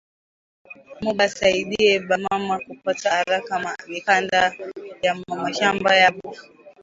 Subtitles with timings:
[1.03, 4.39] Mu ba saidiye ba mama ku pata araka ma mikanda
[5.03, 6.29] ya ma mashamba yabo